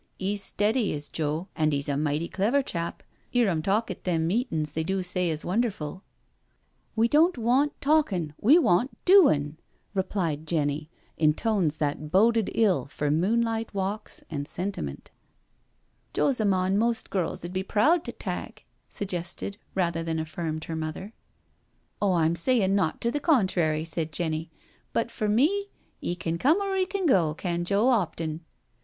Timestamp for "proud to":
17.61-18.11